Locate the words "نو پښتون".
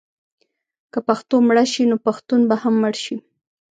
1.91-2.39